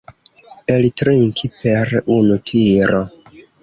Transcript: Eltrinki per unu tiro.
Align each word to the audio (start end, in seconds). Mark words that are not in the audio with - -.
Eltrinki 0.77 1.53
per 1.61 1.95
unu 2.19 2.43
tiro. 2.55 3.09